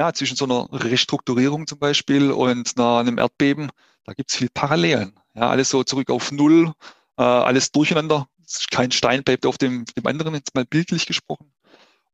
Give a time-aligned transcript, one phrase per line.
[0.00, 3.70] ja, zwischen so einer Restrukturierung zum Beispiel und einem Erdbeben,
[4.06, 5.12] da gibt es viel Parallelen.
[5.34, 6.72] Ja, alles so zurück auf Null,
[7.18, 8.26] äh, alles durcheinander.
[8.70, 11.52] Kein Stein bleibt auf dem, dem anderen, jetzt mal bildlich gesprochen.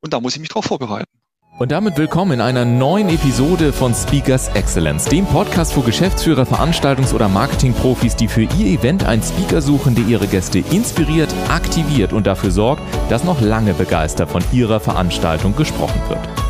[0.01, 1.11] Und da muss ich mich drauf vorbereiten.
[1.61, 7.15] Und damit willkommen in einer neuen Episode von Speakers Excellence, dem Podcast für Geschäftsführer, Veranstaltungs-
[7.15, 12.27] oder Marketingprofis, die für ihr Event einen Speaker suchen, der ihre Gäste inspiriert, aktiviert und
[12.27, 16.46] dafür sorgt, dass noch lange begeistert von ihrer Veranstaltung gesprochen wird.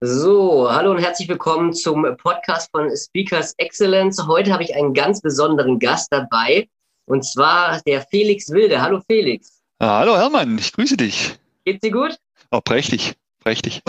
[0.00, 4.24] So, hallo und herzlich willkommen zum Podcast von Speakers Excellence.
[4.28, 6.68] Heute habe ich einen ganz besonderen Gast dabei
[7.06, 8.80] und zwar der Felix Wilde.
[8.80, 9.60] Hallo Felix.
[9.80, 11.36] Ah, hallo Hermann, ich grüße dich.
[11.64, 12.16] Geht's dir gut?
[12.52, 13.82] Oh, prächtig, prächtig.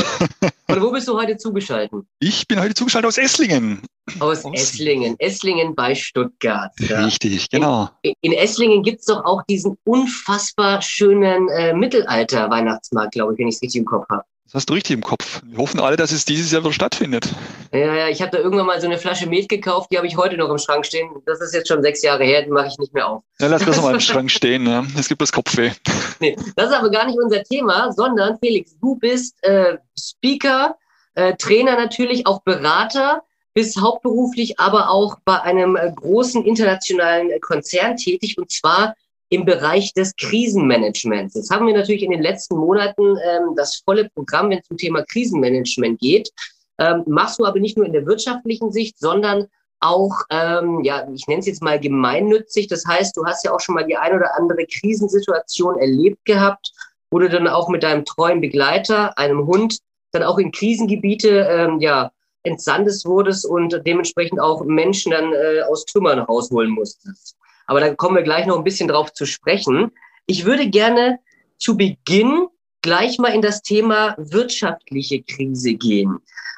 [0.67, 2.03] Und wo bist du heute zugeschaltet?
[2.19, 3.83] Ich bin heute zugeschaltet aus Esslingen.
[4.19, 6.71] Aus, aus Esslingen, Esslingen bei Stuttgart.
[6.79, 7.05] Ja.
[7.05, 7.87] Richtig, genau.
[8.01, 13.47] In, in Esslingen gibt es doch auch diesen unfassbar schönen äh, Mittelalter-Weihnachtsmarkt, glaube ich, wenn
[13.47, 14.23] ich es richtig im Kopf habe.
[14.51, 15.43] Das hast du richtig im Kopf.
[15.45, 17.29] Wir hoffen alle, dass es dieses Jahr wieder stattfindet.
[17.71, 20.17] Ja, ja, ich habe da irgendwann mal so eine Flasche Met gekauft, die habe ich
[20.17, 21.07] heute noch im Schrank stehen.
[21.27, 23.21] Das ist jetzt schon sechs Jahre her, die mache ich nicht mehr auf.
[23.39, 24.83] Ja, lass das mal im Schrank stehen, ja.
[24.97, 25.69] es gibt das Kopfweh.
[26.19, 30.75] Nee, das ist aber gar nicht unser Thema, sondern Felix, du bist äh, Speaker,
[31.13, 33.21] äh, Trainer natürlich, auch Berater,
[33.53, 38.95] bist hauptberuflich aber auch bei einem äh, großen internationalen Konzern tätig und zwar
[39.29, 41.35] im Bereich des Krisenmanagements.
[41.35, 44.77] Jetzt haben wir natürlich in den letzten Monaten ähm, das volle Programm, wenn es zum
[44.77, 46.31] Thema Krisenmanagement geht.
[46.79, 49.47] Ähm, machst du aber nicht nur in der wirtschaftlichen Sicht, sondern
[49.81, 52.67] auch, ähm, ja, ich nenne es jetzt mal gemeinnützig.
[52.67, 56.71] Das heißt, du hast ja auch schon mal die ein oder andere Krisensituation erlebt gehabt,
[57.11, 59.79] wo du dann auch mit deinem treuen Begleiter, einem Hund,
[60.11, 62.11] dann auch in Krisengebiete, ähm, ja,
[62.43, 67.35] entsandes wurdest und dementsprechend auch Menschen dann äh, aus Trümmern rausholen musstest.
[67.69, 69.91] Aber da kommen wir gleich noch ein bisschen drauf zu sprechen.
[70.25, 71.19] Ich würde gerne
[71.59, 72.47] zu Beginn
[72.81, 76.17] gleich mal in das Thema wirtschaftliche Krise gehen.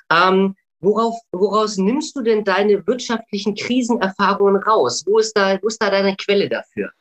[0.10, 5.04] Ähm, worauf, woraus nimmst du denn deine wirtschaftlichen Krisenerfahrungen raus?
[5.06, 6.92] Wo ist da, wo ist da deine Quelle dafür?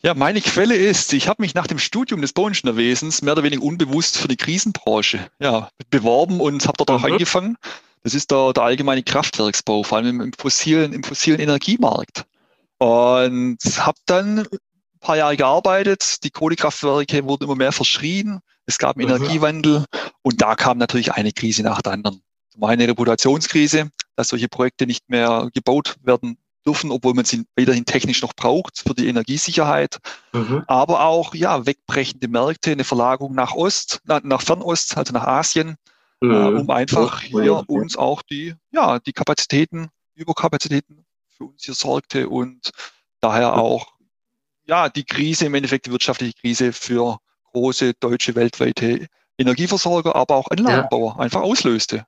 [0.00, 3.62] Ja, meine Quelle ist, ich habe mich nach dem Studium des Bauingenieurwesens mehr oder weniger
[3.62, 7.12] unbewusst für die Krisenbranche ja, beworben und habe dort auch mhm.
[7.12, 7.58] angefangen.
[8.02, 12.24] Das ist der, der allgemeine Kraftwerksbau, vor allem im fossilen, im fossilen Energiemarkt.
[12.78, 16.24] Und habe dann ein paar Jahre gearbeitet.
[16.24, 18.40] Die Kohlekraftwerke wurden immer mehr verschrien.
[18.66, 19.84] Es gab einen Energiewandel
[20.22, 22.22] und da kam natürlich eine Krise nach der anderen.
[22.50, 27.44] Zum einen eine Reputationskrise, dass solche Projekte nicht mehr gebaut werden dürfen, obwohl man sie
[27.56, 29.98] weiterhin technisch noch braucht für die Energiesicherheit.
[30.32, 30.64] Mhm.
[30.66, 35.76] Aber auch ja wegbrechende Märkte, eine Verlagerung nach Ost, nach, nach Fernost, also nach Asien,
[36.20, 36.30] mhm.
[36.30, 41.06] äh, um einfach hier uns auch die ja die Kapazitäten, Überkapazitäten
[41.38, 42.70] für uns hier sorgte und
[43.20, 43.94] daher auch
[44.66, 47.18] ja die Krise, im Endeffekt die wirtschaftliche Krise für
[47.52, 49.06] große deutsche weltweite
[49.38, 51.22] Energieversorger, aber auch Anlagenbauer ja.
[51.22, 52.04] einfach auslöste.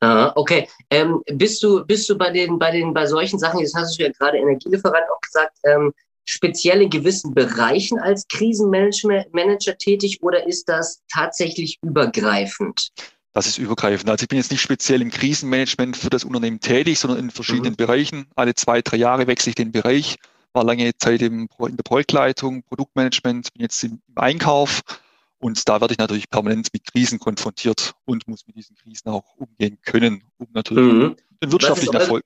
[0.00, 0.68] Ah, okay.
[0.90, 4.02] Ähm, bist du, bist du bei den, bei den, bei solchen Sachen, jetzt hast du
[4.02, 5.94] ja gerade Energielieferant auch gesagt, ähm,
[6.24, 12.88] speziell in gewissen Bereichen als Krisenmanager tätig oder ist das tatsächlich übergreifend?
[13.32, 14.10] Das ist übergreifend.
[14.10, 17.72] Also ich bin jetzt nicht speziell im Krisenmanagement für das Unternehmen tätig, sondern in verschiedenen
[17.72, 17.76] mhm.
[17.76, 18.26] Bereichen.
[18.36, 20.16] Alle zwei, drei Jahre wechsle ich den Bereich.
[20.52, 24.82] War lange Zeit im, in der Projektleitung, Produktmanagement, bin jetzt im, Einkauf.
[25.38, 29.24] Und da werde ich natürlich permanent mit Krisen konfrontiert und muss mit diesen Krisen auch
[29.36, 31.16] umgehen können, um natürlich mhm.
[31.42, 32.22] den wirtschaftlichen Erfolg.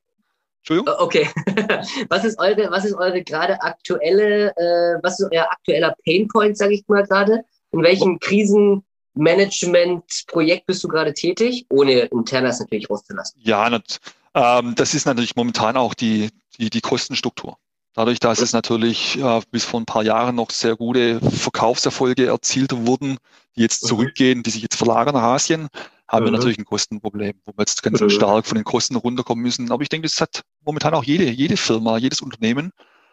[0.58, 0.94] Entschuldigung?
[0.98, 1.28] Okay.
[2.08, 6.74] was ist eure, was ist eure gerade aktuelle, äh, was ist euer aktueller Painpoint, sage
[6.74, 7.44] ich mal gerade?
[7.70, 8.84] In welchen Krisen
[9.16, 13.40] Management-Projekt bist du gerade tätig, ohne Internas natürlich rauszulassen?
[13.42, 14.00] Ja, nicht,
[14.34, 16.28] ähm, das ist natürlich momentan auch die,
[16.58, 17.56] die, die Kostenstruktur.
[17.94, 22.86] Dadurch, dass es natürlich äh, bis vor ein paar Jahren noch sehr gute Verkaufserfolge erzielt
[22.86, 23.16] wurden,
[23.56, 23.88] die jetzt mhm.
[23.88, 25.68] zurückgehen, die sich jetzt verlagern nach Asien,
[26.06, 26.26] haben mhm.
[26.26, 28.10] wir natürlich ein Kostenproblem, wo wir jetzt ganz mhm.
[28.10, 29.72] stark von den Kosten runterkommen müssen.
[29.72, 32.72] Aber ich denke, das hat momentan auch jede, jede Firma, jedes Unternehmen.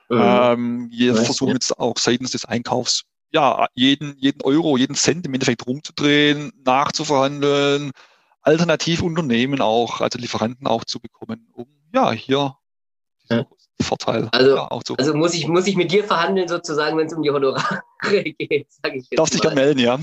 [0.10, 0.22] Mhm.
[0.22, 3.04] Ähm, wir versuchen jetzt auch seitens des Einkaufs
[3.34, 7.92] ja, jeden, jeden Euro, jeden Cent im Endeffekt rumzudrehen, nachzuverhandeln,
[8.42, 12.56] Alternativunternehmen auch, also Lieferanten auch zu bekommen, um ja hier
[13.30, 13.46] ja.
[13.82, 14.30] Vorteil.
[14.32, 14.96] Also, ja, so.
[14.96, 17.82] also muss, ich, muss ich mit dir verhandeln, sozusagen, wenn es um die Honorare
[18.38, 19.18] geht, sage ich jetzt.
[19.18, 19.98] Darfst dich gerne melden, ja.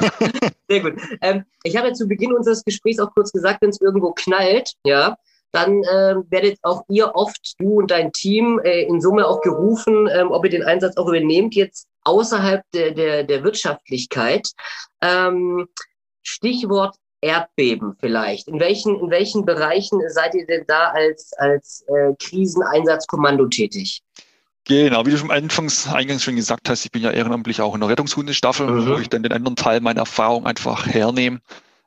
[0.68, 0.94] Sehr gut.
[1.20, 4.74] Ähm, ich habe ja zu Beginn unseres Gesprächs auch kurz gesagt, wenn es irgendwo knallt,
[4.84, 5.16] ja,
[5.52, 10.08] dann äh, werdet auch ihr oft, du und dein Team, äh, in Summe auch gerufen,
[10.12, 14.48] ähm, ob ihr den Einsatz auch übernehmt, jetzt außerhalb der, der, der Wirtschaftlichkeit.
[15.00, 15.68] Ähm,
[16.22, 18.48] Stichwort Erdbeben vielleicht.
[18.48, 24.02] In welchen, in welchen Bereichen seid ihr denn da als, als äh, Kriseneinsatzkommando tätig?
[24.64, 27.80] Genau, wie du schon anfangs eingangs schon gesagt hast, ich bin ja ehrenamtlich auch in
[27.80, 28.86] der Rettungshundestaffel, mhm.
[28.86, 31.40] wo ich dann den anderen Teil meiner Erfahrung einfach hernehme.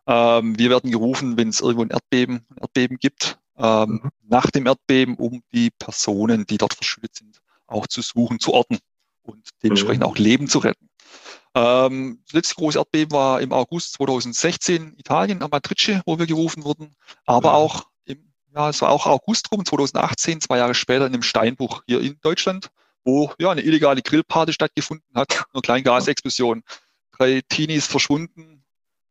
[0.06, 4.10] Ähm, wir werden gerufen, wenn es irgendwo ein Erdbeben, ein Erdbeben gibt, ähm, mhm.
[4.28, 8.80] nach dem Erdbeben, um die Personen, die dort verschüttet sind, auch zu suchen, zu orten
[9.24, 10.10] und dementsprechend mhm.
[10.10, 10.90] auch Leben zu retten.
[11.56, 16.64] Ähm, das letzte große Erdbeben war im August 2016 Italien, am Matrice, wo wir gerufen
[16.64, 17.56] wurden, aber ja.
[17.56, 21.84] auch im, ja, es war auch August rum, 2018, zwei Jahre später in einem Steinbruch
[21.86, 22.70] hier in Deutschland,
[23.04, 26.64] wo ja eine illegale Grillparty stattgefunden hat, eine kleine Gasexplosion.
[27.12, 28.64] Drei Teenies verschwunden,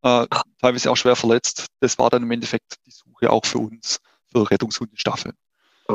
[0.03, 0.27] äh,
[0.61, 1.67] teilweise auch schwer verletzt.
[1.79, 4.01] Das war dann im Endeffekt die Suche auch für uns,
[4.33, 5.37] für Rettungshundestaffeln.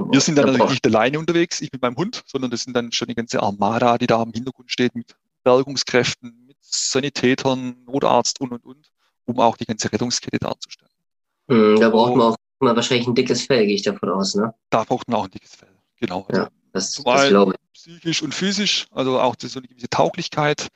[0.05, 2.91] Wir sind dann natürlich nicht alleine unterwegs, ich mit meinem Hund, sondern das sind dann
[2.91, 8.51] schon die ganze Armada, die da im Hintergrund steht mit Bergungskräften, mit Sanitätern, Notarzt und,
[8.51, 8.91] und, und,
[9.25, 10.91] um auch die ganze Rettungskette darzustellen.
[11.49, 14.53] Hm, da braucht man auch mal wahrscheinlich ein dickes Fell, gehe ich davon aus, ne?
[14.69, 16.27] Da braucht man auch ein dickes Fell, genau.
[16.31, 17.71] Ja, also das, Zum das glaube ich.
[17.73, 20.67] Psychisch und physisch, also auch so eine gewisse Tauglichkeit,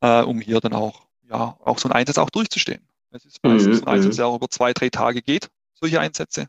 [0.00, 2.86] äh, um hier dann auch, ja, auch so einen Einsatz auch durchzustehen.
[3.10, 6.46] Es ist meistens mhm, ein Einsatz, der auch über zwei, drei Tage geht, solche Einsätze.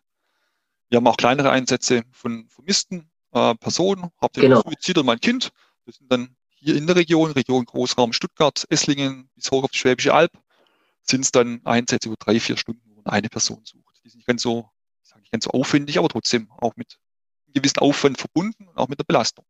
[0.91, 4.61] Wir haben auch kleinere Einsätze von vermissten äh, Personen, hauptsächlich genau.
[4.61, 5.53] Suizid und mein Kind.
[5.85, 9.77] Das sind dann hier in der Region, Region Großraum Stuttgart, Esslingen bis hoch auf die
[9.77, 10.31] Schwäbische Alb,
[11.01, 14.01] sind es dann Einsätze über drei, vier Stunden, wo man eine Person sucht.
[14.03, 14.69] Die sind nicht ganz so,
[15.01, 16.99] ich sage nicht ganz so aufwendig, aber trotzdem auch mit
[17.45, 19.45] einem gewissen Aufwand verbunden und auch mit der Belastung.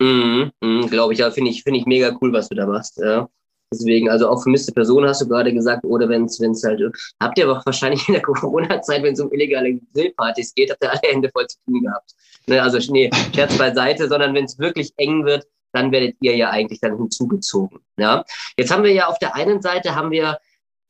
[0.00, 2.96] Mhm, mhm Glaube ich, ja, finde ich, finde ich mega cool, was du da machst.
[2.96, 3.28] Ja.
[3.72, 6.82] Deswegen, also auch vermisste Personen hast du gerade gesagt, oder wenn es halt,
[7.20, 10.90] habt ihr aber wahrscheinlich in der Corona-Zeit, wenn es um illegale Grillpartys geht, habt ihr
[10.90, 12.14] alle Hände voll zu tun gehabt.
[12.46, 16.50] Ne, also, nee, Scherz beiseite, sondern wenn es wirklich eng wird, dann werdet ihr ja
[16.50, 17.78] eigentlich dann hinzugezogen.
[17.96, 18.24] Ja?
[18.56, 20.38] Jetzt haben wir ja auf der einen Seite haben wir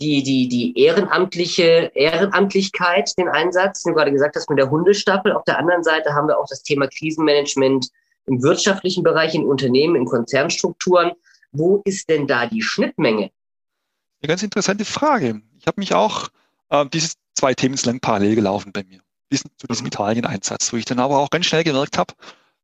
[0.00, 5.32] die, die, die ehrenamtliche Ehrenamtlichkeit, den Einsatz, wie du gerade gesagt hast, mit der Hundestaffel.
[5.32, 7.88] Auf der anderen Seite haben wir auch das Thema Krisenmanagement
[8.24, 11.12] im wirtschaftlichen Bereich, in Unternehmen, in Konzernstrukturen.
[11.52, 13.30] Wo ist denn da die Schnittmenge?
[14.22, 15.42] Eine ganz interessante Frage.
[15.58, 16.28] Ich habe mich auch,
[16.68, 19.00] äh, diese zwei Themen sind lang parallel gelaufen bei mir.
[19.28, 19.88] Bis zu diesem mhm.
[19.88, 22.14] Italien-Einsatz, wo ich dann aber auch ganz schnell gemerkt habe,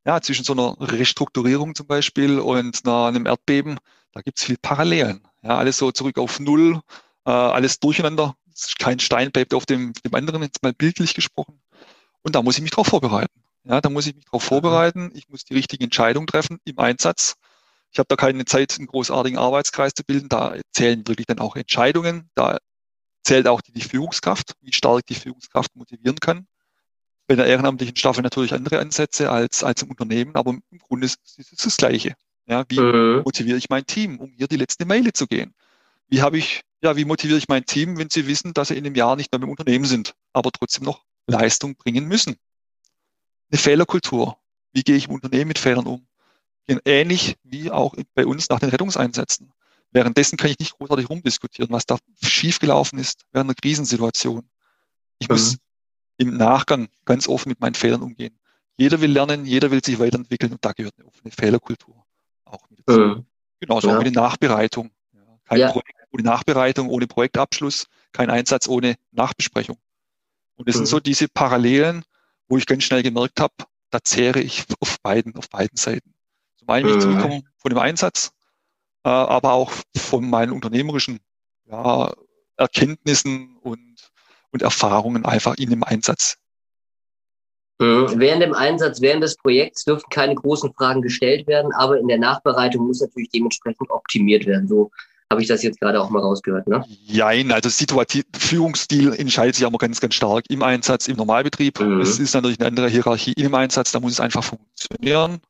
[0.04, 3.78] ja, zwischen so einer Restrukturierung zum Beispiel und einer, einem Erdbeben,
[4.12, 5.20] da gibt es viel Parallelen.
[5.42, 6.80] Ja, alles so zurück auf Null,
[7.24, 8.36] äh, alles durcheinander.
[8.78, 11.60] Kein Stein bleibt auf dem, dem anderen, jetzt mal bildlich gesprochen.
[12.22, 13.42] Und da muss ich mich darauf vorbereiten.
[13.64, 15.10] Ja, da muss ich mich darauf vorbereiten.
[15.14, 17.36] Ich muss die richtige Entscheidung treffen im Einsatz.
[17.92, 20.28] Ich habe da keine Zeit, einen großartigen Arbeitskreis zu bilden.
[20.28, 22.30] Da zählen wirklich dann auch Entscheidungen.
[22.34, 22.58] Da
[23.24, 26.46] zählt auch die, die Führungskraft, wie stark die Führungskraft motivieren kann
[27.26, 31.18] bei der ehrenamtlichen Staffel natürlich andere Ansätze als, als im Unternehmen, aber im Grunde ist
[31.36, 32.14] es das Gleiche.
[32.46, 33.22] Ja, wie mhm.
[33.24, 35.54] motiviere ich mein Team, um hier die letzte Meile zu gehen?
[36.08, 38.86] Wie habe ich, ja, wie motiviere ich mein Team, wenn sie wissen, dass sie in
[38.86, 42.36] einem Jahr nicht mehr im Unternehmen sind, aber trotzdem noch Leistung bringen müssen?
[43.50, 44.38] Eine Fehlerkultur.
[44.72, 46.06] Wie gehe ich im Unternehmen mit Fehlern um?
[46.84, 49.52] Ähnlich wie auch bei uns nach den Rettungseinsätzen.
[49.92, 54.48] Währenddessen kann ich nicht großartig rumdiskutieren, was da schiefgelaufen ist während einer Krisensituation.
[55.18, 55.34] Ich mhm.
[55.34, 55.56] muss
[56.18, 58.38] im Nachgang ganz offen mit meinen Fehlern umgehen.
[58.76, 62.04] Jeder will lernen, jeder will sich weiterentwickeln und da gehört eine offene Fehlerkultur
[62.44, 63.00] auch mit dazu.
[63.00, 63.26] Mhm.
[63.60, 63.94] Genauso ja.
[63.94, 64.90] auch mit der Nachbereitung.
[65.44, 65.70] Kein ja.
[65.70, 69.76] Projekt ohne Nachbereitung, ohne Projektabschluss, kein Einsatz ohne Nachbesprechung.
[70.56, 70.78] Und das mhm.
[70.78, 72.04] sind so diese Parallelen,
[72.48, 73.54] wo ich ganz schnell gemerkt habe,
[73.90, 76.14] da zehre ich auf beiden, auf beiden Seiten.
[76.66, 76.94] Zum einen, mhm.
[76.94, 78.32] ich zurückkomme von dem Einsatz,
[79.04, 81.20] äh, aber auch von meinen unternehmerischen
[81.66, 82.12] ja,
[82.56, 83.96] Erkenntnissen und
[84.56, 86.38] und Erfahrungen einfach in dem Einsatz.
[87.78, 88.14] Mhm.
[88.16, 92.18] Während dem Einsatz, während des Projekts dürfen keine großen Fragen gestellt werden, aber in der
[92.18, 94.66] Nachbereitung muss natürlich dementsprechend optimiert werden.
[94.66, 94.90] So
[95.30, 96.66] habe ich das jetzt gerade auch mal rausgehört.
[96.68, 96.82] Ne?
[96.88, 101.80] Jein, also Situativ Führungsstil entscheidet sich aber ganz, ganz stark im Einsatz, im Normalbetrieb.
[101.80, 102.00] Mhm.
[102.00, 105.40] Es ist natürlich eine andere Hierarchie im Einsatz, da muss es einfach funktionieren.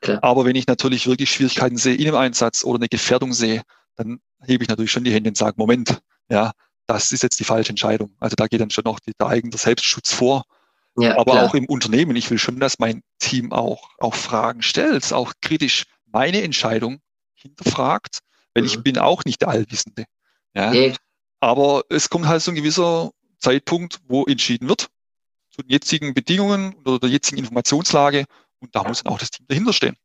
[0.00, 0.18] Klar.
[0.22, 3.62] Aber wenn ich natürlich wirklich Schwierigkeiten sehe in dem Einsatz oder eine Gefährdung sehe,
[3.96, 6.52] dann hebe ich natürlich schon die Hände und sage, Moment, ja,
[6.86, 8.14] das ist jetzt die falsche Entscheidung.
[8.20, 10.44] Also da geht dann schon noch die, der eigene Selbstschutz vor.
[10.96, 11.44] Ja, Aber klar.
[11.44, 15.84] auch im Unternehmen, ich will schon, dass mein Team auch, auch Fragen stellt, auch kritisch
[16.06, 17.00] meine Entscheidung
[17.34, 18.20] hinterfragt,
[18.54, 18.68] weil mhm.
[18.68, 20.04] ich bin auch nicht der Allwissende.
[20.54, 20.72] Ja.
[20.72, 20.94] ja.
[21.40, 24.88] Aber es kommt halt so ein gewisser Zeitpunkt, wo entschieden wird,
[25.50, 28.24] zu den jetzigen Bedingungen oder der jetzigen Informationslage,
[28.64, 29.96] Und da muss dann auch das Team dahinter stehen.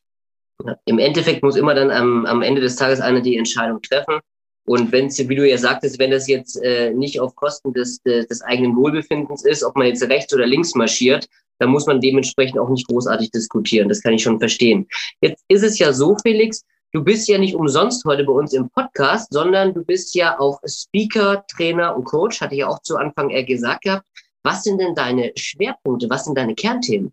[0.66, 4.20] Ja, Im Endeffekt muss immer dann am, am Ende des Tages einer die Entscheidung treffen.
[4.66, 8.02] Und wenn es, wie du ja sagtest, wenn das jetzt äh, nicht auf Kosten des,
[8.04, 11.28] des, des eigenen Wohlbefindens ist, ob man jetzt rechts oder links marschiert,
[11.60, 13.90] dann muss man dementsprechend auch nicht großartig diskutieren.
[13.90, 14.88] Das kann ich schon verstehen.
[15.22, 18.70] Jetzt ist es ja so, Felix, du bist ja nicht umsonst heute bei uns im
[18.70, 22.98] Podcast, sondern du bist ja auch Speaker, Trainer und Coach, hatte ich ja auch zu
[22.98, 24.06] Anfang eher gesagt gehabt.
[24.44, 26.10] Was sind denn deine Schwerpunkte?
[26.10, 27.12] Was sind deine Kernthemen?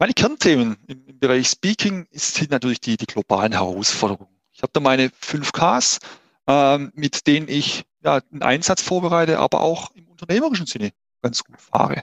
[0.00, 4.30] Meine Kernthemen im, im Bereich Speaking sind natürlich die, die globalen Herausforderungen.
[4.52, 5.98] Ich habe da meine 5 Ks,
[6.46, 11.60] ähm, mit denen ich ja, einen Einsatz vorbereite, aber auch im unternehmerischen Sinne ganz gut
[11.60, 12.02] fahre.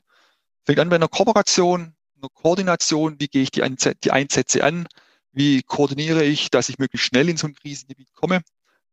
[0.65, 4.87] Fängt an bei einer Kooperation, einer Koordination, wie gehe ich die, Einsätze, die Einsätze an,
[5.31, 8.41] wie koordiniere ich, dass ich möglichst schnell in so ein Krisengebiet komme,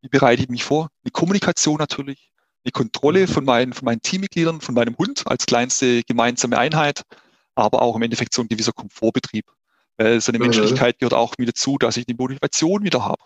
[0.01, 2.31] wie bereite ich mich vor, eine Kommunikation natürlich,
[2.65, 7.03] eine Kontrolle von meinen, von meinen Teammitgliedern, von meinem Hund als kleinste gemeinsame Einheit,
[7.55, 9.47] aber auch im Endeffekt so ein gewisser Komfortbetrieb.
[9.97, 10.47] Weil so eine mhm.
[10.47, 13.23] Menschlichkeit gehört auch wieder zu, dass ich die Motivation wieder habe.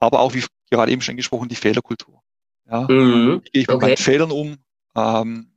[0.00, 2.22] Aber auch, wie gerade eben schon angesprochen, die Fehlerkultur.
[2.70, 3.42] Ja, mhm.
[3.44, 3.86] Wie gehe ich mit okay.
[3.86, 4.58] meinen Fehlern um?
[4.96, 5.52] Ähm,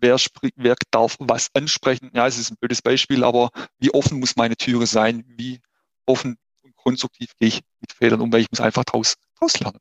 [0.00, 0.16] wer,
[0.56, 2.10] wer darf was ansprechen?
[2.14, 5.24] Ja, es ist ein blödes Beispiel, aber wie offen muss meine Türe sein?
[5.26, 5.60] Wie
[6.06, 8.32] offen und konstruktiv gehe ich mit Fehlern um?
[8.32, 9.80] Weil ich muss einfach daraus, daraus lernen.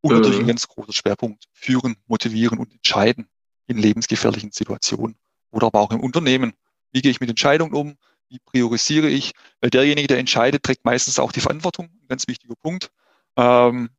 [0.00, 0.18] Und mhm.
[0.18, 3.28] natürlich ein ganz großer Schwerpunkt, führen, motivieren und entscheiden
[3.66, 5.16] in lebensgefährlichen Situationen
[5.50, 6.52] oder aber auch im Unternehmen.
[6.96, 7.98] Wie gehe ich mit Entscheidungen um?
[8.30, 9.32] Wie priorisiere ich?
[9.60, 11.90] Weil derjenige, der entscheidet, trägt meistens auch die Verantwortung.
[11.90, 12.90] Ein ganz wichtiger Punkt.
[13.36, 13.90] Ähm,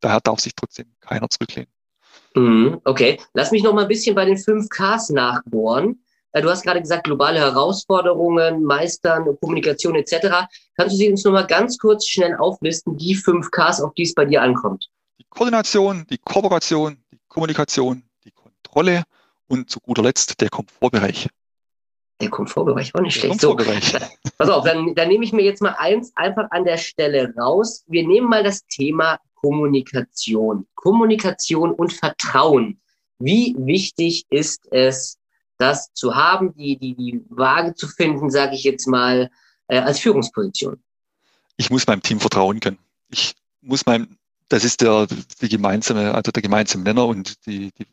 [0.00, 1.70] daher darf sich trotzdem keiner zurücklehnen.
[2.34, 6.02] Mhm, okay, lass mich noch mal ein bisschen bei den 5Ks nachbohren.
[6.32, 10.48] Äh, du hast gerade gesagt, globale Herausforderungen, Meistern, Kommunikation etc.
[10.74, 14.14] Kannst du sie uns noch mal ganz kurz schnell auflisten, die 5Ks, auf die es
[14.14, 14.88] bei dir ankommt?
[15.18, 19.02] Die Koordination, die Kooperation, die Kommunikation, die Kontrolle
[19.48, 21.28] und zu guter Letzt der Komfortbereich.
[22.20, 23.40] Der Komfortbereich auch nicht schlecht.
[23.40, 23.56] So,
[24.38, 27.84] pass auf, dann, dann nehme ich mir jetzt mal eins einfach an der Stelle raus.
[27.86, 30.66] Wir nehmen mal das Thema Kommunikation.
[30.74, 32.80] Kommunikation und Vertrauen.
[33.20, 35.18] Wie wichtig ist es,
[35.58, 39.30] das zu haben, die, die, die Waage zu finden, sage ich jetzt mal,
[39.66, 40.80] äh, als Führungsposition?
[41.56, 42.78] Ich muss meinem Team vertrauen können.
[43.10, 44.16] Ich muss meinem,
[44.48, 45.06] das ist der,
[45.40, 47.86] die gemeinsame, also der gemeinsame Nenner und die, die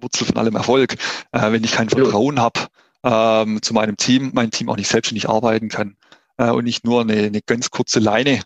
[0.00, 0.94] Wurzel von allem Erfolg.
[1.32, 2.68] Äh, wenn ich kein Vertrauen habe,
[3.04, 5.96] ähm, zu meinem Team, mein Team auch nicht selbstständig arbeiten kann
[6.36, 8.42] äh, und ich nur eine, eine ganz kurze Leine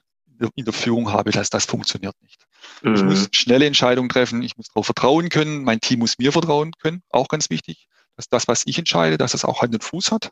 [0.57, 2.45] in der Führung habe, dass das funktioniert nicht.
[2.83, 2.95] Mhm.
[2.95, 6.73] Ich muss schnelle Entscheidungen treffen, ich muss darauf vertrauen können, mein Team muss mir vertrauen
[6.73, 10.13] können, auch ganz wichtig, dass das, was ich entscheide, dass das auch Hand und Fuß
[10.13, 10.31] hat.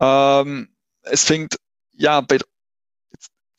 [0.00, 0.68] Ähm,
[1.02, 1.56] es fängt
[1.92, 2.38] ja bei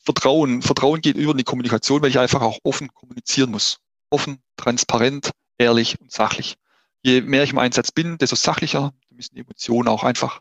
[0.02, 0.62] Vertrauen.
[0.62, 3.80] Vertrauen geht über die Kommunikation, weil ich einfach auch offen kommunizieren muss.
[4.08, 6.56] Offen, transparent, ehrlich und sachlich.
[7.02, 10.40] Je mehr ich im Einsatz bin, desto sachlicher, müssen die Emotionen auch einfach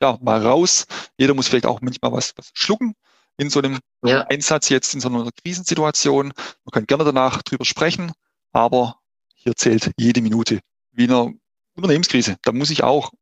[0.00, 0.86] ja, mal raus.
[1.18, 2.94] Jeder muss vielleicht auch manchmal was, was schlucken
[3.36, 4.22] in so einem ja.
[4.28, 6.32] Einsatz jetzt, in so einer Krisensituation.
[6.64, 8.12] Man kann gerne danach drüber sprechen,
[8.52, 9.00] aber
[9.34, 10.60] hier zählt jede Minute.
[10.92, 11.32] Wie in einer
[11.74, 12.36] Unternehmenskrise.
[12.42, 13.12] Da muss ich auch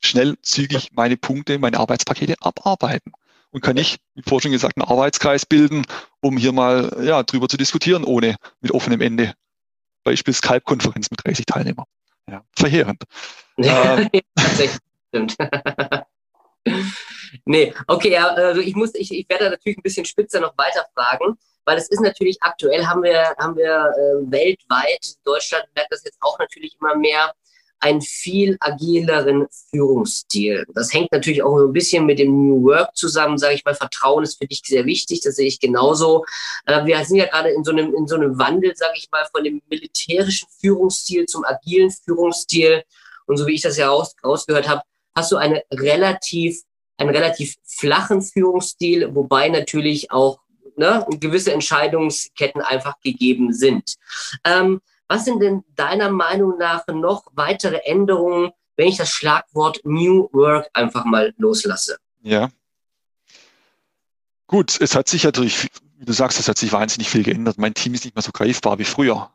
[0.00, 3.12] schnell, zügig meine Punkte, meine Arbeitspakete abarbeiten
[3.50, 5.86] und kann nicht, wie vorhin schon gesagt, einen Arbeitskreis bilden,
[6.20, 9.34] um hier mal ja, drüber zu diskutieren, ohne mit offenem Ende.
[10.04, 11.86] Beispiel Skype-Konferenz mit 30 Teilnehmern.
[12.28, 13.02] Ja, verheerend.
[13.58, 14.10] Ja, ähm.
[14.34, 15.34] tatsächlich, stimmt.
[17.46, 20.84] nee, okay, ja, also ich muss, ich, ich werde natürlich ein bisschen spitzer noch weiter
[20.92, 26.04] fragen, weil es ist natürlich aktuell haben wir, haben wir äh, weltweit, Deutschland merkt das
[26.04, 27.32] jetzt auch natürlich immer mehr,
[27.80, 30.66] einen viel agileren Führungsstil.
[30.74, 33.74] Das hängt natürlich auch ein bisschen mit dem New Work zusammen, sage ich mal.
[33.74, 36.24] Vertrauen ist für dich sehr wichtig, das sehe ich genauso.
[36.64, 39.26] Äh, wir sind ja gerade in so einem, in so einem Wandel, sage ich mal,
[39.32, 42.82] von dem militärischen Führungsstil zum agilen Führungsstil.
[43.26, 44.82] Und so wie ich das ja raus, rausgehört habe,
[45.14, 46.62] hast du eine relativ,
[46.96, 50.40] einen relativ flachen Führungsstil, wobei natürlich auch
[50.76, 53.96] ne, gewisse Entscheidungsketten einfach gegeben sind.
[54.44, 60.28] Ähm, was sind denn deiner Meinung nach noch weitere Änderungen, wenn ich das Schlagwort New
[60.32, 61.98] Work einfach mal loslasse?
[62.22, 62.50] Ja.
[64.46, 67.58] Gut, es hat sich natürlich, wie du sagst, es hat sich wahnsinnig viel geändert.
[67.58, 69.30] Mein Team ist nicht mehr so greifbar wie früher.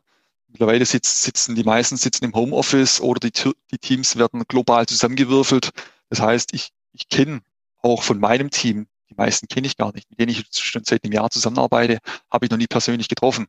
[0.48, 3.32] Mittlerweile sitz, sitzen die meisten sitzen im Homeoffice oder die,
[3.70, 5.70] die Teams werden global zusammengewürfelt.
[6.10, 7.40] Das heißt, ich, ich kenne
[7.82, 11.04] auch von meinem Team, die meisten kenne ich gar nicht, mit denen ich schon seit
[11.04, 11.98] einem Jahr zusammenarbeite,
[12.30, 13.46] habe ich noch nie persönlich getroffen.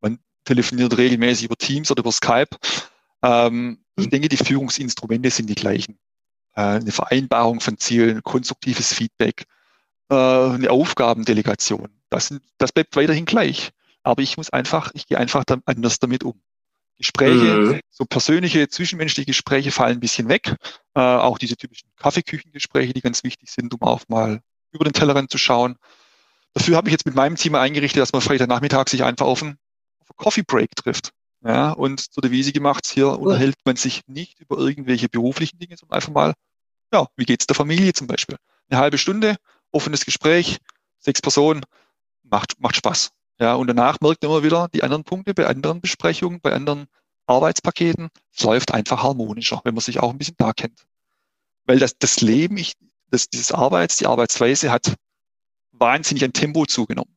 [0.00, 2.56] Man telefoniert regelmäßig über Teams oder über Skype.
[3.22, 5.98] Ähm, ich denke, die Führungsinstrumente sind die gleichen.
[6.54, 9.46] Äh, eine Vereinbarung von Zielen, konstruktives Feedback,
[10.10, 11.88] äh, eine Aufgabendelegation.
[12.10, 13.70] Das, sind, das bleibt weiterhin gleich.
[14.02, 16.40] Aber ich muss einfach, ich gehe einfach dann anders damit um.
[16.98, 17.80] Gespräche, mhm.
[17.88, 20.56] so persönliche, zwischenmenschliche Gespräche fallen ein bisschen weg.
[20.94, 24.40] Äh, auch diese typischen Kaffeeküchengespräche, die ganz wichtig sind, um auch mal
[24.72, 25.76] über den Tellerrand zu schauen.
[26.54, 29.52] Dafür habe ich jetzt mit meinem Team eingerichtet, dass man Freitagnachmittag sich einfach auf einen,
[29.52, 29.58] auf einen
[30.16, 31.12] Coffee Break trifft.
[31.44, 35.96] Ja, und zur Devise gemacht, hier unterhält man sich nicht über irgendwelche beruflichen Dinge, sondern
[35.96, 36.34] einfach mal,
[36.92, 38.36] ja, wie geht's der Familie zum Beispiel?
[38.68, 39.36] Eine halbe Stunde,
[39.72, 40.58] offenes Gespräch,
[40.98, 41.64] sechs Personen,
[42.22, 43.10] macht, macht Spaß.
[43.40, 46.86] Ja, und danach merkt man immer wieder die anderen Punkte bei anderen Besprechungen, bei anderen
[47.26, 48.08] Arbeitspaketen.
[48.32, 50.86] Es läuft einfach harmonischer, wenn man sich auch ein bisschen da kennt.
[51.64, 52.74] Weil das, das Leben, ich,
[53.10, 54.94] das, dieses Arbeits, die Arbeitsweise hat
[55.72, 57.16] wahnsinnig ein Tempo zugenommen.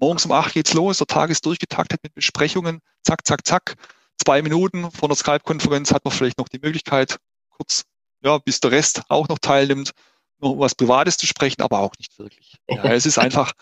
[0.00, 3.76] Morgens um acht geht's los, der Tag ist durchgetaktet mit Besprechungen, zack, zack, zack.
[4.16, 7.18] Zwei Minuten vor einer Skype-Konferenz hat man vielleicht noch die Möglichkeit,
[7.50, 7.84] kurz,
[8.22, 9.92] ja, bis der Rest auch noch teilnimmt,
[10.38, 12.56] noch was Privates zu sprechen, aber auch nicht wirklich.
[12.68, 13.52] Ja, es ist einfach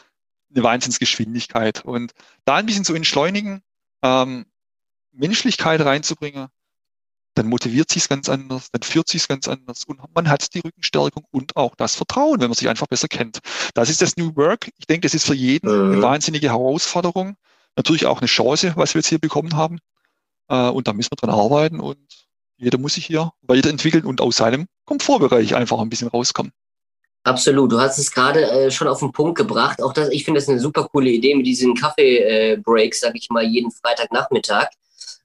[0.55, 1.85] eine Wahnsinnsgeschwindigkeit.
[1.85, 2.13] Und
[2.45, 3.63] da ein bisschen zu entschleunigen,
[4.03, 4.47] ähm,
[5.11, 6.49] Menschlichkeit reinzubringen,
[7.35, 10.55] dann motiviert sich es ganz anders, dann führt sich es ganz anders und man hat
[10.55, 13.39] die Rückenstärkung und auch das Vertrauen, wenn man sich einfach besser kennt.
[13.75, 14.71] Das ist das New Work.
[14.79, 15.93] Ich denke, das ist für jeden mhm.
[15.93, 17.37] eine wahnsinnige Herausforderung.
[17.77, 19.79] Natürlich auch eine Chance, was wir jetzt hier bekommen haben.
[20.49, 21.99] Äh, und da müssen wir dran arbeiten und
[22.57, 26.53] jeder muss sich hier weiterentwickeln und aus seinem Komfortbereich einfach ein bisschen rauskommen.
[27.25, 27.71] Absolut.
[27.71, 29.83] Du hast es gerade äh, schon auf den Punkt gebracht.
[29.83, 33.29] Auch das, ich finde das eine super coole Idee mit diesen Kaffee-Breaks, äh, sag ich
[33.31, 34.69] mal, jeden Freitagnachmittag.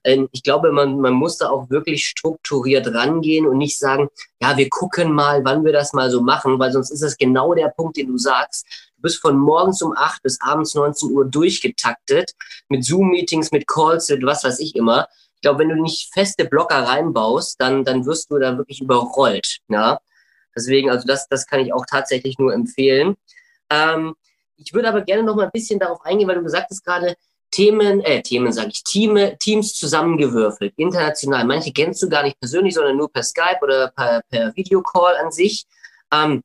[0.04, 4.08] Ähm, ich glaube, man, man muss da auch wirklich strukturiert rangehen und nicht sagen,
[4.40, 7.54] ja, wir gucken mal, wann wir das mal so machen, weil sonst ist das genau
[7.54, 8.66] der Punkt, den du sagst.
[8.96, 12.32] Du bist von morgens um acht bis abends 19 Uhr durchgetaktet
[12.68, 15.08] mit Zoom-Meetings, mit Calls, mit was weiß ich immer.
[15.34, 19.58] Ich glaube, wenn du nicht feste Blocker reinbaust, dann, dann wirst du da wirklich überrollt.
[19.68, 20.00] Ja?
[20.56, 23.16] Deswegen, also das, das kann ich auch tatsächlich nur empfehlen.
[23.70, 24.14] Ähm,
[24.56, 27.16] ich würde aber gerne noch mal ein bisschen darauf eingehen, weil du gesagt hast gerade,
[27.54, 31.44] Themen, äh, Themen sage ich, Team, Teams zusammengewürfelt, international.
[31.44, 35.30] Manche kennst du gar nicht persönlich, sondern nur per Skype oder per, per Videocall an
[35.30, 35.64] sich.
[36.12, 36.42] Ähm,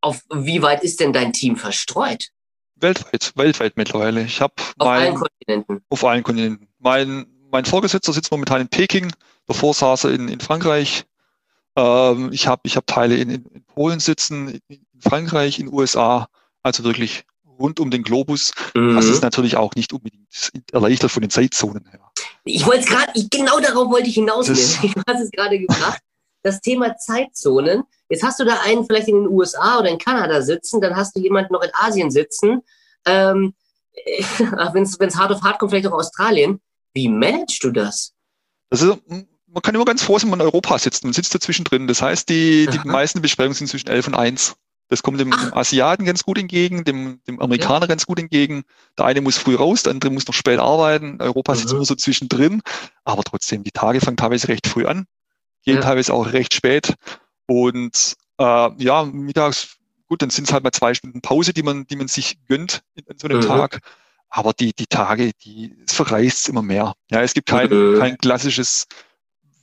[0.00, 2.28] auf wie weit ist denn dein Team verstreut?
[2.76, 4.22] Weltweit, weltweit mittlerweile.
[4.22, 5.84] Ich habe auf mein, allen Kontinenten.
[5.88, 6.68] Auf allen Kontinenten.
[6.78, 9.12] Mein, mein Vorgesetzter sitzt momentan in Peking,
[9.46, 11.04] davor saß er in, in Frankreich.
[11.74, 16.28] Ähm, ich habe ich hab Teile in, in, Polen sitzen, in Frankreich, in USA.
[16.62, 17.24] Also wirklich
[17.58, 18.52] rund um den Globus.
[18.74, 18.96] Mhm.
[18.96, 20.28] Das ist natürlich auch nicht unbedingt
[20.72, 22.00] erleichtert von den Zeitzonen her.
[22.44, 24.46] Ich wollte es gerade, genau darauf wollte ich hinaus.
[24.46, 24.52] Du
[25.06, 26.00] hast es gerade gebracht.
[26.42, 27.84] Das Thema Zeitzonen.
[28.10, 31.16] Jetzt hast du da einen vielleicht in den USA oder in Kanada sitzen, dann hast
[31.16, 32.62] du jemanden noch in Asien sitzen.
[33.06, 33.54] Ähm,
[34.72, 36.60] wenn es hart auf hart kommt, vielleicht auch Australien.
[36.92, 38.12] Wie managst du das?
[38.70, 38.98] Das ist,
[39.54, 41.04] man kann immer ganz froh sein, wenn man in Europa sitzt.
[41.04, 41.86] Man sitzt dazwischen drin.
[41.86, 44.56] Das heißt, die, die meisten Besprechungen sind zwischen 11 und 1.
[44.94, 47.86] Das kommt dem, dem Asiaten ganz gut entgegen, dem, dem Amerikaner ja.
[47.86, 48.62] ganz gut entgegen.
[48.96, 51.20] Der eine muss früh raus, der andere muss noch spät arbeiten.
[51.20, 51.78] Europa sitzt mhm.
[51.78, 52.62] immer so zwischendrin,
[53.04, 55.06] aber trotzdem, die Tage fangen teilweise recht früh an,
[55.64, 55.80] gehen ja.
[55.80, 56.94] teilweise auch recht spät.
[57.46, 61.86] Und äh, ja, mittags, gut, dann sind es halt mal zwei Stunden Pause, die man,
[61.88, 63.46] die man sich gönnt in, in so einem mhm.
[63.46, 63.80] Tag.
[64.28, 66.94] Aber die, die Tage, die, es verreist immer mehr.
[67.10, 67.98] Ja, es gibt kein, mhm.
[67.98, 68.86] kein klassisches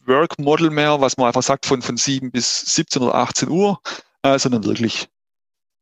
[0.06, 3.80] Work Model mehr, was man einfach sagt von, von 7 bis 17 oder 18 Uhr,
[4.24, 5.10] äh, sondern wirklich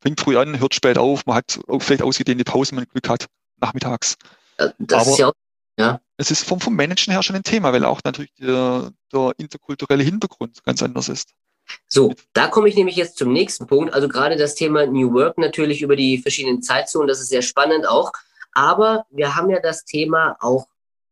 [0.01, 3.25] fängt früh an, hört spät auf, man hat vielleicht ausgedehnte Pausen, wenn man Glück hat,
[3.59, 4.15] nachmittags.
[4.57, 5.31] Das Aber ist ja,
[5.77, 6.01] ja.
[6.17, 10.03] Es ist vom, vom Managen her schon ein Thema, weil auch natürlich der, der interkulturelle
[10.03, 11.29] Hintergrund ganz anders ist.
[11.87, 13.93] So, da komme ich nämlich jetzt zum nächsten Punkt.
[13.93, 17.87] Also gerade das Thema New Work natürlich über die verschiedenen Zeitzonen, das ist sehr spannend
[17.87, 18.11] auch.
[18.53, 20.67] Aber wir haben ja das Thema auch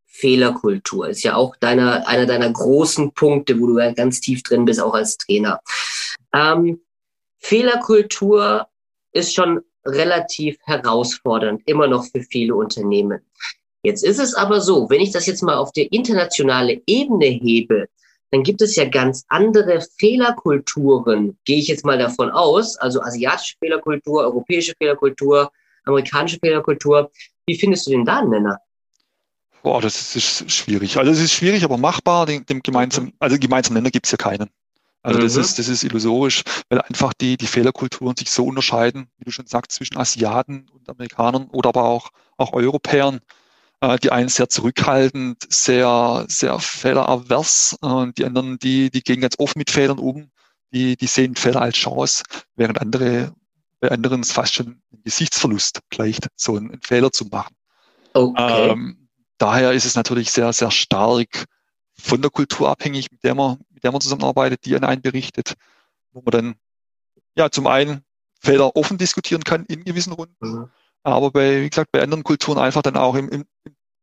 [0.05, 1.07] Fehlerkultur.
[1.09, 4.81] Ist ja auch deiner, einer deiner großen Punkte, wo du ja ganz tief drin bist,
[4.81, 5.61] auch als Trainer.
[6.33, 6.81] Ähm,
[7.37, 8.67] Fehlerkultur
[9.17, 13.19] ist schon relativ herausfordernd, immer noch für viele Unternehmen.
[13.83, 17.87] Jetzt ist es aber so, wenn ich das jetzt mal auf der internationale Ebene hebe,
[18.31, 23.55] dann gibt es ja ganz andere Fehlerkulturen, gehe ich jetzt mal davon aus, also asiatische
[23.59, 25.51] Fehlerkultur, europäische Fehlerkultur,
[25.85, 27.09] amerikanische Fehlerkultur.
[27.45, 28.59] Wie findest du den da Nenner?
[29.63, 30.97] Boah, das ist schwierig.
[30.97, 32.25] Also es ist schwierig, aber machbar.
[32.25, 34.49] Dem, dem gemeinsamen, also gemeinsamen Nenner gibt es ja keinen.
[35.03, 35.23] Also mhm.
[35.23, 39.31] das ist, das ist illusorisch, weil einfach die, die Fehlerkulturen sich so unterscheiden, wie du
[39.31, 43.21] schon sagst, zwischen Asiaten und Amerikanern oder aber auch, auch Europäern.
[43.79, 49.35] Äh, die einen sehr zurückhaltend, sehr, sehr fehleravers und die anderen, die, die gehen ganz
[49.37, 50.31] offen mit Fehlern um.
[50.73, 52.23] Die, die sehen Fehler als Chance,
[52.55, 53.33] während andere,
[53.79, 57.55] bei anderen es fast schon ein Gesichtsverlust gleicht, so einen, einen Fehler zu machen.
[58.13, 58.71] Okay.
[58.71, 59.07] Ähm,
[59.37, 61.45] daher ist es natürlich sehr, sehr stark
[61.99, 65.53] von der Kultur abhängig, mit der man, mit der man zusammenarbeitet, die an einen berichtet,
[66.11, 66.55] wo man dann
[67.35, 68.01] ja zum einen
[68.41, 70.69] Fehler offen diskutieren kann in gewissen Runden, mhm.
[71.03, 73.45] aber bei, wie gesagt, bei anderen Kulturen einfach dann auch im, im,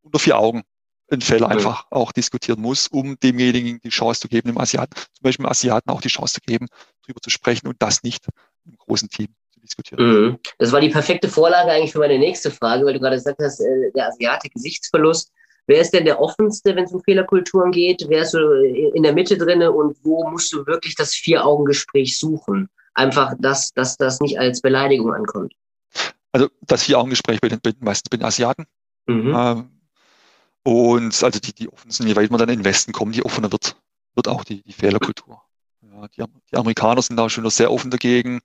[0.03, 0.63] unter vier Augen
[1.11, 1.55] einen Fehler mhm.
[1.55, 5.51] einfach auch diskutieren muss, um demjenigen die Chance zu geben, dem Asiaten, zum Beispiel dem
[5.51, 6.69] Asiaten auch die Chance zu geben,
[7.03, 8.25] darüber zu sprechen und das nicht
[8.65, 10.01] im großen Team zu diskutiert.
[10.01, 10.39] Mhm.
[10.59, 13.59] Das war die perfekte Vorlage eigentlich für meine nächste Frage, weil du gerade gesagt hast,
[13.59, 15.33] äh, der Asiate Gesichtsverlust.
[15.67, 18.05] Wer ist denn der offenste, wenn es um Fehlerkulturen geht?
[18.09, 22.69] Wer ist so in der Mitte drinne und wo musst du wirklich das Vier-Augen-Gespräch suchen?
[22.93, 25.55] Einfach, dass, dass das nicht als Beleidigung ankommt.
[26.33, 28.67] Also das Vier-Augen-Gespräch bei den, bei den meisten bei den Asiaten.
[29.07, 29.35] Mhm.
[29.35, 29.71] Ähm,
[30.65, 33.23] und also die, die offen sind, je weiter man dann in den Westen kommt, je
[33.23, 33.77] offener wird,
[34.15, 35.43] wird auch die, die Fehlerkultur.
[35.83, 38.41] Ja, die, die Amerikaner sind da schon sehr offen dagegen.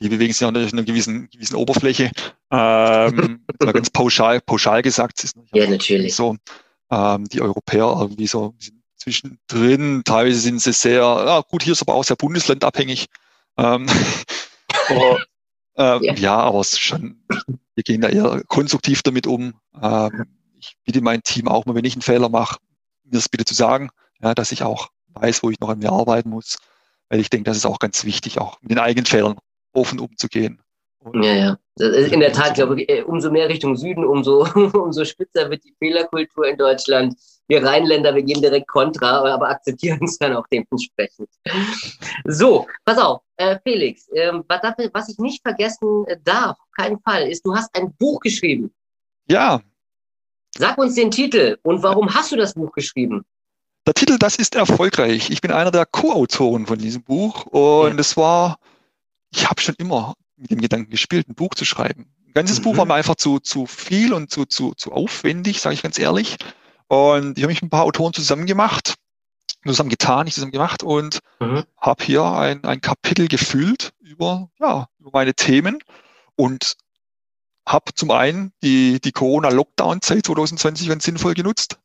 [0.00, 2.10] Die bewegen sich ja in einer gewissen, gewissen Oberfläche.
[2.50, 5.22] Ähm, ganz pauschal, pauschal gesagt.
[5.22, 6.14] Ist ja, natürlich.
[6.14, 6.36] So,
[6.92, 8.54] ähm, die Europäer irgendwie so
[8.96, 10.02] zwischendrin.
[10.04, 13.06] Teilweise sind sie sehr, ja, gut, hier ist aber auch sehr bundeslandabhängig.
[13.56, 13.86] Ähm,
[14.88, 15.18] aber,
[15.76, 16.14] äh, ja.
[16.14, 16.36] ja.
[16.36, 17.24] aber es ist schon,
[17.74, 19.54] wir gehen da eher konstruktiv damit um.
[19.80, 20.26] Ähm,
[20.58, 22.58] ich bitte mein Team auch mal, wenn ich einen Fehler mache,
[23.04, 25.90] mir das bitte zu sagen, ja, dass ich auch weiß, wo ich noch an mir
[25.90, 26.58] arbeiten muss.
[27.08, 29.38] Weil ich denke, das ist auch ganz wichtig, auch mit den eigenen Fehlern
[29.72, 30.60] offen umzugehen.
[31.14, 31.58] Ja, ja.
[31.78, 35.74] In der Tat, glaube ich, äh, umso mehr Richtung Süden, umso, umso spitzer wird die
[35.78, 37.14] Fehlerkultur in Deutschland.
[37.48, 41.28] Wir Rheinländer, wir gehen direkt kontra, aber akzeptieren es dann auch dementsprechend.
[42.24, 44.32] So, pass auf, äh, Felix, äh,
[44.92, 48.72] was ich nicht vergessen äh, darf, auf keinen Fall, ist, du hast ein Buch geschrieben.
[49.28, 49.60] Ja.
[50.56, 53.24] Sag uns den Titel und warum hast du das Buch geschrieben?
[53.86, 55.30] Der Titel, das ist erfolgreich.
[55.30, 58.22] Ich bin einer der Co-Autoren von diesem Buch und es ja.
[58.22, 58.58] war
[59.34, 62.12] ich habe schon immer mit dem Gedanken gespielt, ein Buch zu schreiben.
[62.26, 62.64] Ein ganzes mhm.
[62.64, 65.98] Buch war mir einfach zu, zu viel und zu, zu, zu aufwendig, sage ich ganz
[65.98, 66.36] ehrlich.
[66.88, 68.96] Und ich habe mich mit ein paar Autoren zusammen gemacht,
[69.64, 71.64] zusammen getan, nicht zusammen gemacht und mhm.
[71.78, 75.78] habe hier ein, ein Kapitel gefüllt über, ja, über meine Themen
[76.36, 76.76] und
[77.66, 81.78] habe zum einen die, die Corona-Lockdown-Zeit 2020 ganz sinnvoll genutzt,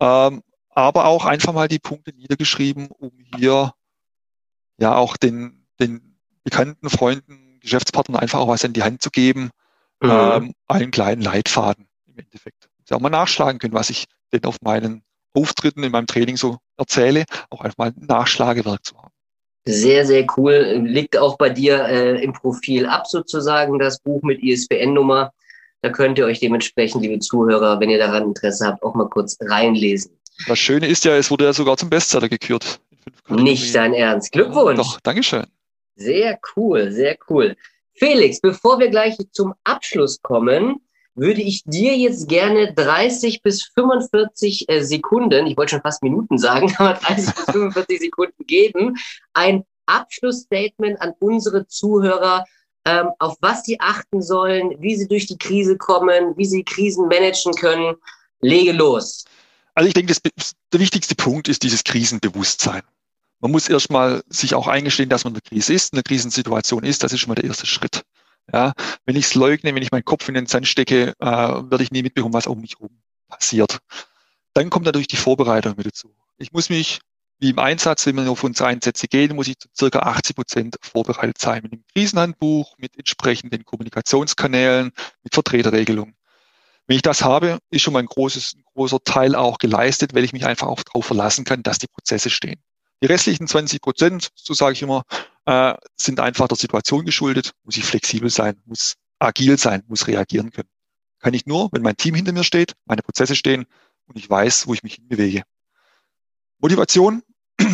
[0.00, 3.72] ähm, aber auch einfach mal die Punkte niedergeschrieben, um hier
[4.78, 9.50] ja auch den, den Bekannten, Freunden, Geschäftspartnern einfach auch was in die Hand zu geben,
[10.00, 10.10] mhm.
[10.10, 12.68] ähm, einen kleinen Leitfaden im Endeffekt.
[12.84, 15.02] Sie auch mal nachschlagen können, was ich denn auf meinen
[15.34, 19.12] Auftritten in meinem Training so erzähle, auch einfach mal ein Nachschlagewerk zu haben.
[19.64, 20.82] Sehr, sehr cool.
[20.84, 25.32] Liegt auch bei dir äh, im Profil ab sozusagen das Buch mit ISBN-Nummer.
[25.82, 29.36] Da könnt ihr euch dementsprechend, liebe Zuhörer, wenn ihr daran Interesse habt, auch mal kurz
[29.40, 30.12] reinlesen.
[30.46, 32.80] Das Schöne ist ja, es wurde ja sogar zum Bestseller gekürt.
[33.28, 34.32] Nicht dein Ernst.
[34.32, 34.78] Glückwunsch.
[34.78, 35.44] Doch, Dankeschön.
[36.00, 37.56] Sehr cool, sehr cool.
[37.92, 40.80] Felix, bevor wir gleich zum Abschluss kommen,
[41.14, 46.38] würde ich dir jetzt gerne 30 bis 45 äh, Sekunden, ich wollte schon fast Minuten
[46.38, 48.96] sagen, aber 30 bis 45 Sekunden geben,
[49.34, 52.46] ein Abschlussstatement an unsere Zuhörer,
[52.86, 57.08] ähm, auf was sie achten sollen, wie sie durch die Krise kommen, wie sie Krisen
[57.08, 57.94] managen können.
[58.40, 59.26] Lege los.
[59.74, 62.80] Also ich denke, das, der wichtigste Punkt ist dieses Krisenbewusstsein
[63.40, 66.84] man muss erstmal sich auch eingestehen, dass man in der Krise ist, in der Krisensituation
[66.84, 67.02] ist.
[67.02, 68.02] Das ist schon mal der erste Schritt.
[68.52, 68.72] Ja,
[69.04, 71.92] wenn ich es leugne, wenn ich meinen Kopf in den Sand stecke, äh, werde ich
[71.92, 73.78] nie mitbekommen, was um mich herum passiert.
[74.54, 76.12] Dann kommt natürlich die Vorbereitung mit dazu.
[76.36, 77.00] Ich muss mich,
[77.38, 80.76] wie im Einsatz, wenn wir auf unsere Einsätze gehen, muss ich zu circa 80 Prozent
[80.82, 81.62] vorbereitet sein.
[81.62, 84.90] Mit dem Krisenhandbuch, mit entsprechenden Kommunikationskanälen,
[85.22, 86.16] mit Vertreterregelungen.
[86.86, 90.24] Wenn ich das habe, ist schon mal ein, großes, ein großer Teil auch geleistet, weil
[90.24, 92.60] ich mich einfach auch darauf verlassen kann, dass die Prozesse stehen.
[93.02, 95.04] Die restlichen 20 Prozent, so sage ich immer,
[95.46, 100.50] äh, sind einfach der Situation geschuldet, muss ich flexibel sein, muss agil sein, muss reagieren
[100.50, 100.68] können.
[101.18, 103.66] Kann ich nur, wenn mein Team hinter mir steht, meine Prozesse stehen
[104.06, 105.42] und ich weiß, wo ich mich hinbewege.
[106.58, 107.22] Motivation,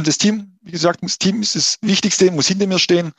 [0.04, 3.12] das Team, wie gesagt, das Team ist das Wichtigste, muss hinter mir stehen.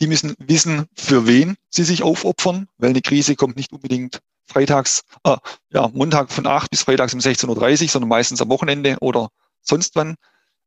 [0.00, 5.02] Die müssen wissen, für wen sie sich aufopfern, weil eine Krise kommt nicht unbedingt freitags,
[5.24, 5.36] äh,
[5.70, 9.28] ja, Montag von 8 bis freitags um 16.30 Uhr, sondern meistens am Wochenende oder
[9.60, 10.16] sonst wann.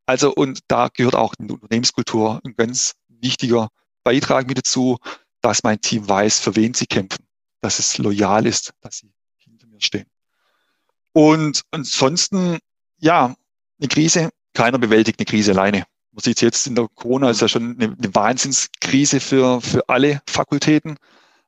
[0.06, 3.70] Also, und da gehört auch die Unternehmenskultur ein ganz wichtiger
[4.04, 4.98] Beitrag mit dazu,
[5.42, 7.26] dass mein Team weiß, für wen sie kämpfen,
[7.62, 10.08] dass es loyal ist, dass sie hinter mir stehen.
[11.14, 12.60] Und ansonsten,
[12.98, 13.36] ja,
[13.80, 15.86] eine Krise, keiner bewältigt eine Krise alleine.
[16.12, 20.22] Man sieht jetzt in der Corona, ist ja schon eine, eine Wahnsinnskrise für, für alle
[20.28, 20.98] Fakultäten,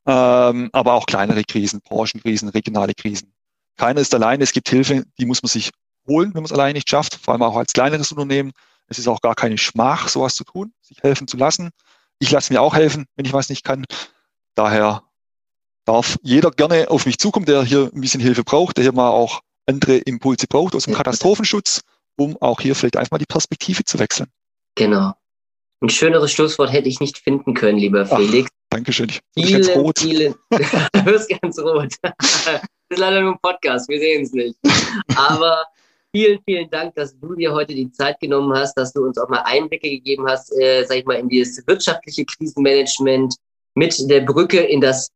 [0.06, 3.34] ähm, aber auch kleinere Krisen, Branchenkrisen, regionale Krisen.
[3.78, 5.72] Keiner ist allein, es gibt Hilfe, die muss man sich
[6.08, 8.52] holen, wenn man es alleine nicht schafft, vor allem auch als kleineres Unternehmen.
[8.88, 11.72] Es ist auch gar keine Schmach, sowas zu tun, sich helfen zu lassen.
[12.20, 13.86] Ich lasse mir auch helfen, wenn ich was nicht kann.
[14.56, 15.04] Daher
[15.86, 19.10] darf jeder gerne auf mich zukommen, der hier ein bisschen Hilfe braucht, der hier mal
[19.10, 21.82] auch andere Impulse braucht aus dem Katastrophenschutz,
[22.16, 24.30] um auch hier vielleicht einfach mal die Perspektive zu wechseln.
[24.76, 25.13] Genau.
[25.82, 28.50] Ein schöneres Schlusswort hätte ich nicht finden können, lieber Felix.
[28.50, 29.10] Ach, Dankeschön.
[29.10, 30.00] Ich bin vielen, ganz rot.
[30.00, 31.94] Vielen, du wirst ganz rot.
[32.02, 34.58] das ist leider nur ein Podcast, wir sehen es nicht.
[35.16, 35.66] Aber
[36.13, 39.30] vielen, vielen Dank, dass du dir heute die Zeit genommen hast, dass du uns auch
[39.30, 43.36] mal Einblicke gegeben hast, äh, sag ich mal, in dieses wirtschaftliche Krisenmanagement.
[43.76, 45.10] mit der Brücke in das,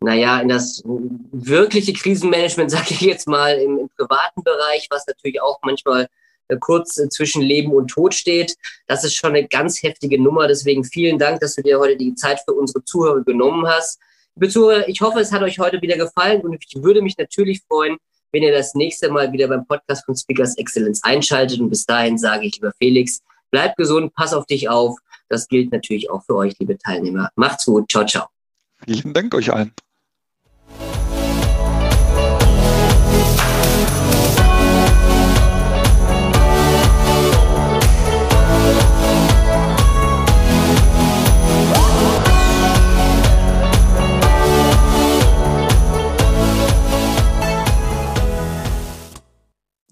[0.00, 5.42] naja, in das wirkliche Krisenmanagement, sage ich jetzt mal, im, im privaten Bereich, was natürlich
[5.42, 6.06] auch manchmal
[6.46, 8.54] äh, kurz äh, zwischen Leben und Tod steht.
[8.86, 10.46] Das ist schon eine ganz heftige Nummer.
[10.46, 13.98] Deswegen vielen Dank, dass du dir heute die Zeit für unsere Zuhörer genommen hast.
[14.36, 17.62] Liebe Zuhörer, ich hoffe, es hat euch heute wieder gefallen und ich würde mich natürlich
[17.66, 17.96] freuen,
[18.34, 21.60] wenn ihr das nächste Mal wieder beim Podcast von Speakers Excellence einschaltet.
[21.60, 24.98] Und bis dahin sage ich, lieber Felix, bleib gesund, pass auf dich auf.
[25.28, 27.30] Das gilt natürlich auch für euch, liebe Teilnehmer.
[27.36, 27.88] Macht's gut.
[27.88, 28.26] Ciao, ciao.
[28.84, 29.72] Vielen Dank euch allen.